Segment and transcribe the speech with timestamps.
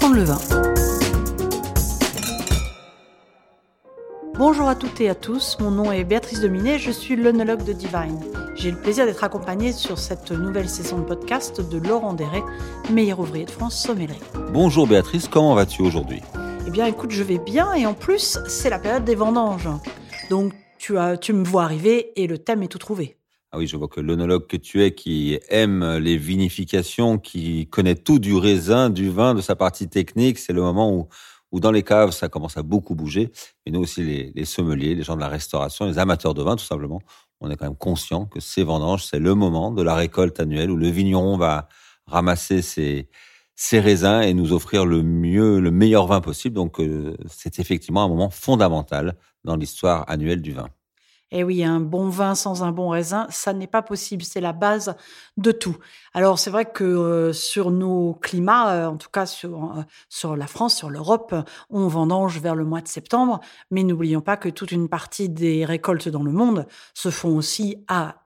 [0.00, 0.38] Apprendre le vin.
[4.38, 7.74] Bonjour à toutes et à tous, mon nom est Béatrice Dominé, je suis l'œnologue de
[7.74, 8.18] Divine.
[8.54, 12.42] J'ai le plaisir d'être accompagnée sur cette nouvelle saison de podcast de Laurent Deret,
[12.90, 14.22] meilleur ouvrier de France sommellerie.
[14.54, 16.22] Bonjour Béatrice, comment vas-tu aujourd'hui?
[16.66, 19.68] Eh bien écoute, je vais bien et en plus, c'est la période des vendanges.
[20.30, 23.19] Donc tu, as, tu me vois arriver et le thème est tout trouvé.
[23.52, 27.96] Ah oui, je vois que l'onologue que tu es, qui aime les vinifications, qui connaît
[27.96, 31.08] tout du raisin, du vin, de sa partie technique, c'est le moment où,
[31.50, 33.32] où dans les caves, ça commence à beaucoup bouger.
[33.66, 36.54] Et nous aussi, les, les sommeliers, les gens de la restauration, les amateurs de vin,
[36.54, 37.00] tout simplement,
[37.40, 40.70] on est quand même conscient que ces vendanges, c'est le moment de la récolte annuelle
[40.70, 41.68] où le vigneron va
[42.06, 43.08] ramasser ses,
[43.56, 46.54] ses raisins et nous offrir le mieux, le meilleur vin possible.
[46.54, 50.68] Donc, euh, c'est effectivement un moment fondamental dans l'histoire annuelle du vin.
[51.32, 54.24] Eh oui, un bon vin sans un bon raisin, ça n'est pas possible.
[54.24, 54.96] C'est la base
[55.36, 55.76] de tout.
[56.12, 60.36] Alors c'est vrai que euh, sur nos climats, euh, en tout cas sur, euh, sur
[60.36, 61.34] la France, sur l'Europe,
[61.70, 63.40] on vendange vers le mois de septembre.
[63.70, 67.84] Mais n'oublions pas que toute une partie des récoltes dans le monde se font aussi
[67.88, 68.16] à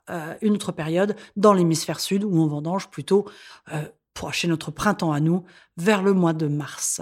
[0.42, 3.24] une autre période dans l'hémisphère sud où on vendange plutôt
[4.12, 5.44] pour chez notre printemps à nous
[5.78, 7.00] vers le mois de mars.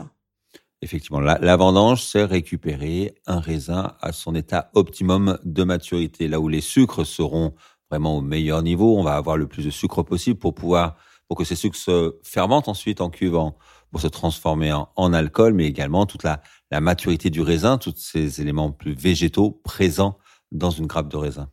[0.84, 6.48] Effectivement, la, vendange, c'est récupérer un raisin à son état optimum de maturité, là où
[6.48, 7.54] les sucres seront
[7.88, 8.98] vraiment au meilleur niveau.
[8.98, 10.96] On va avoir le plus de sucre possible pour pouvoir,
[11.28, 13.56] pour que ces sucres se fermentent ensuite en cuvant,
[13.92, 18.40] pour se transformer en, alcool, mais également toute la, la maturité du raisin, tous ces
[18.40, 20.18] éléments plus végétaux présents
[20.50, 21.48] dans une grappe de raisin.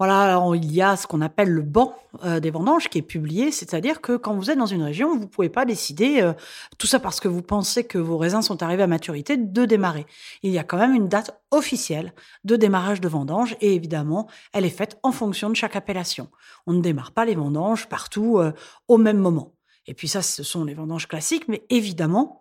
[0.00, 3.50] Voilà, il y a ce qu'on appelle le banc euh, des vendanges qui est publié,
[3.50, 6.32] c'est-à-dire que quand vous êtes dans une région, vous pouvez pas décider, euh,
[6.78, 10.06] tout ça parce que vous pensez que vos raisins sont arrivés à maturité, de démarrer.
[10.42, 14.64] Il y a quand même une date officielle de démarrage de vendange et évidemment, elle
[14.64, 16.30] est faite en fonction de chaque appellation.
[16.66, 18.52] On ne démarre pas les vendanges partout euh,
[18.88, 19.52] au même moment.
[19.86, 22.39] Et puis ça, ce sont les vendanges classiques, mais évidemment,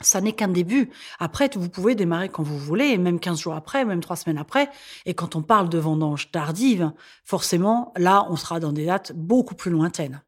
[0.00, 0.90] ça n'est qu'un début.
[1.18, 4.70] Après, vous pouvez démarrer quand vous voulez, même 15 jours après, même 3 semaines après.
[5.06, 6.92] Et quand on parle de vendange tardive,
[7.24, 10.22] forcément, là, on sera dans des dates beaucoup plus lointaines.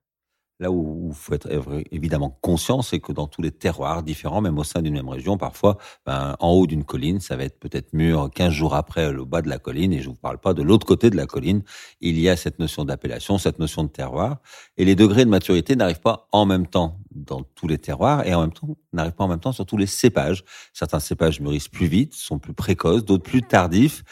[0.60, 1.48] Là où il faut être
[1.90, 5.38] évidemment conscient, c'est que dans tous les terroirs différents, même au sein d'une même région,
[5.38, 9.24] parfois, ben, en haut d'une colline, ça va être peut-être mûr 15 jours après le
[9.24, 11.24] bas de la colline, et je ne vous parle pas de l'autre côté de la
[11.24, 11.62] colline.
[12.02, 14.36] Il y a cette notion d'appellation, cette notion de terroir,
[14.76, 18.34] et les degrés de maturité n'arrivent pas en même temps dans tous les terroirs, et
[18.34, 20.44] en même temps, n'arrivent pas en même temps sur tous les cépages.
[20.74, 24.04] Certains cépages mûrissent plus vite, sont plus précoces, d'autres plus tardifs.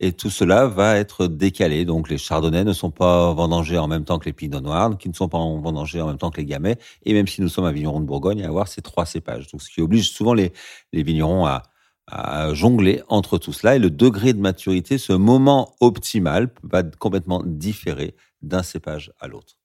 [0.00, 1.84] Et tout cela va être décalé.
[1.84, 5.08] Donc les chardonnays ne sont pas vendangés en même temps que les pinots noirs, qui
[5.08, 6.76] ne sont pas vendangés en même temps que les gamay.
[7.04, 9.50] Et même si nous sommes un vigneron de Bourgogne, à avoir ces trois cépages.
[9.50, 10.52] Donc ce qui oblige souvent les,
[10.92, 11.62] les vignerons à,
[12.06, 13.76] à jongler entre tout cela.
[13.76, 19.56] Et le degré de maturité, ce moment optimal, va complètement différer d'un cépage à l'autre.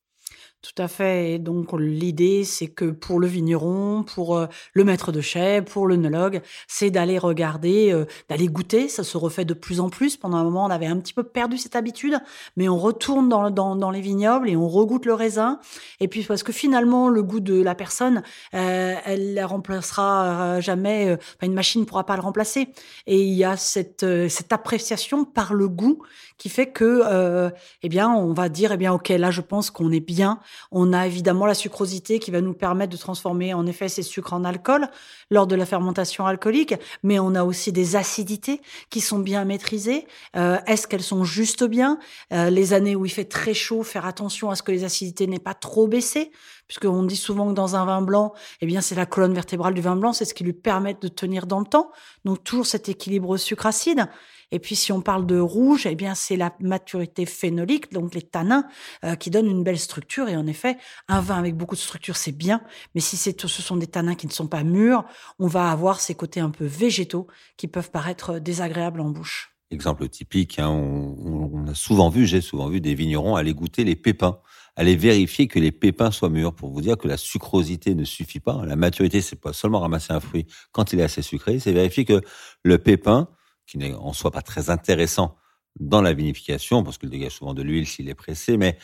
[0.62, 1.32] Tout à fait.
[1.32, 5.88] Et donc l'idée, c'est que pour le vigneron, pour euh, le maître de chai, pour
[5.88, 8.88] l'œnologue, c'est d'aller regarder, euh, d'aller goûter.
[8.88, 10.18] Ça se refait de plus en plus.
[10.18, 12.20] Pendant un moment, on avait un petit peu perdu cette habitude,
[12.58, 15.60] mais on retourne dans, les vignobles et on regoute le raisin.
[16.00, 18.22] Et puis parce que finalement, le goût de la personne,
[18.54, 21.18] euh, elle la remplacera jamais.
[21.42, 22.68] Une machine ne pourra pas le remplacer.
[23.08, 26.04] Et il y a cette, cette appréciation par le goût
[26.38, 27.52] qui fait que,
[27.82, 30.40] eh bien, on va dire, eh bien, ok, là, je pense qu'on est bien
[30.72, 34.34] on a évidemment la sucrosité qui va nous permettre de transformer en effet ces sucres
[34.34, 34.90] en alcool
[35.30, 40.08] lors de la fermentation alcoolique, mais on a aussi des acidités qui sont bien maîtrisées.
[40.36, 42.00] Euh, est-ce qu'elles sont juste bien?
[42.34, 45.28] Euh, Les années où il fait très chaud, faire attention à ce que les acidités
[45.28, 46.32] n'aient pas trop baissé,
[46.68, 49.82] puisqu'on dit souvent que dans un vin blanc, eh bien c'est la colonne vertébrale du
[49.82, 51.92] vin blanc, c'est ce qui lui permet de tenir dans le temps.
[52.26, 54.08] Donc toujours cet équilibre sucre-acide.
[54.52, 58.22] Et puis si on parle de rouge, eh bien c'est la maturité phénolique, donc les
[58.22, 58.66] tanins,
[59.04, 60.30] euh, qui donnent une belle structure.
[60.30, 62.62] Et en effet, un vin avec beaucoup de structure, c'est bien.
[62.96, 65.06] Mais si ce sont des tanins qui ne sont pas mûrs,
[65.40, 69.56] on va avoir ces côtés un peu végétaux qui peuvent paraître désagréables en bouche.
[69.72, 73.96] Exemple typique, hein, on, a souvent vu, j'ai souvent vu des vignerons aller goûter les
[73.96, 74.40] pépins
[74.76, 78.40] aller vérifier que les pépins soient mûrs pour vous dire que la sucrosité ne suffit
[78.40, 78.64] pas.
[78.66, 82.06] La maturité, c'est pas seulement ramasser un fruit quand il est assez sucré, c'est vérifier
[82.06, 82.22] que
[82.64, 83.28] le pépin
[83.72, 85.38] qui n'est en soi pas très intéressant
[85.80, 88.78] dans la vinification, parce qu'il dégage souvent de l'huile s'il est pressé, mais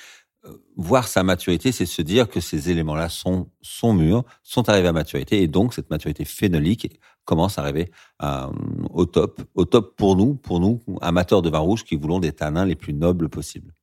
[0.45, 3.49] euh, voir sa maturité, c'est se dire que ces éléments-là sont,
[3.83, 7.91] mûrs, sont arrivés à maturité, et donc cette maturité phénolique commence à arriver
[8.23, 8.47] euh,
[8.91, 12.31] au top, au top pour nous, pour nous, amateurs de vin rouge qui voulons des
[12.31, 13.73] tanins les plus nobles possibles.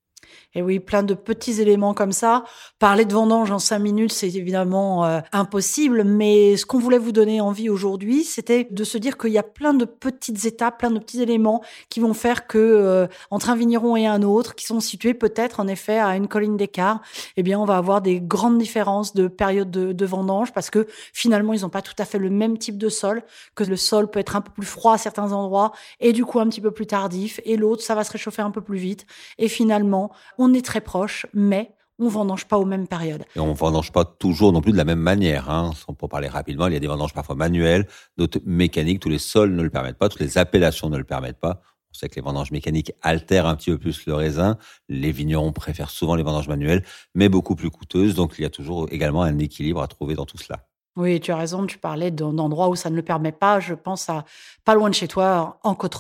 [0.55, 2.45] Et oui, plein de petits éléments comme ça.
[2.79, 7.13] Parler de vendange en cinq minutes, c'est évidemment euh, impossible, mais ce qu'on voulait vous
[7.13, 10.91] donner envie aujourd'hui, c'était de se dire qu'il y a plein de petites étapes, plein
[10.91, 14.67] de petits éléments qui vont faire que euh, entre un vigneron et un autre, qui
[14.67, 17.01] sont situés peut-être en effet à une colline d'écart,
[17.37, 20.87] eh bien, on va avoir des grandes différences de période de, de vendange parce que
[21.13, 23.23] finalement, ils n'ont pas tout à fait le même type de sol,
[23.55, 26.41] que le sol peut être un peu plus froid à certains endroits et du coup
[26.41, 29.07] un petit peu plus tardif, et l'autre, ça va se réchauffer un peu plus vite.
[29.39, 33.25] Et finalement, on est très proche, mais on vendange pas aux mêmes périodes.
[33.37, 35.51] Et on vendange pas toujours non plus de la même manière.
[35.51, 35.73] Hein.
[35.99, 37.87] Pour parler rapidement, il y a des vendanges parfois manuelles,
[38.17, 39.01] d'autres mécaniques.
[39.01, 41.63] Tous les sols ne le permettent pas, toutes les appellations ne le permettent pas.
[41.91, 44.59] On sait que les vendanges mécaniques altèrent un petit peu plus le raisin.
[44.89, 46.85] Les vignerons préfèrent souvent les vendanges manuelles,
[47.15, 48.15] mais beaucoup plus coûteuses.
[48.15, 50.67] Donc il y a toujours également un équilibre à trouver dans tout cela.
[50.97, 53.59] Oui, tu as raison, tu parlais d'endroits où ça ne le permet pas.
[53.59, 54.25] Je pense à
[54.65, 55.97] pas loin de chez toi, en côte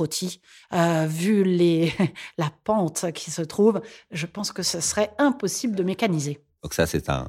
[0.72, 1.92] euh, vu les,
[2.38, 3.80] la pente qui se trouve,
[4.12, 6.40] je pense que ce serait impossible de mécaniser.
[6.62, 7.28] Donc ça, c'est un,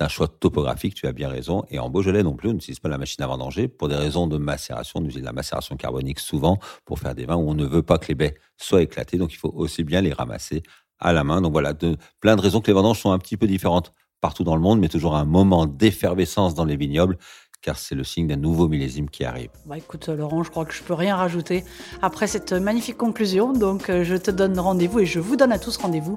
[0.00, 1.64] un choix topographique, tu as bien raison.
[1.70, 4.26] Et en Beaujolais non plus, on n'utilise pas la machine à vendanger pour des raisons
[4.26, 5.00] de macération.
[5.00, 7.98] On utilise la macération carbonique souvent pour faire des vins où on ne veut pas
[7.98, 9.16] que les baies soient éclatées.
[9.16, 10.62] Donc il faut aussi bien les ramasser
[10.98, 11.40] à la main.
[11.40, 11.72] Donc voilà,
[12.20, 13.92] plein de raisons que les vendanges sont un petit peu différentes
[14.26, 17.16] partout dans le monde, mais toujours un moment d'effervescence dans les vignobles
[17.62, 19.50] car c'est le signe d'un nouveau millésime qui arrive.
[19.66, 21.64] Bah écoute Laurent, je crois que je peux rien rajouter
[22.02, 23.52] après cette magnifique conclusion.
[23.52, 26.16] Donc euh, je te donne rendez-vous et je vous donne à tous rendez-vous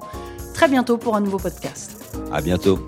[0.54, 2.16] très bientôt pour un nouveau podcast.
[2.32, 2.84] À bientôt.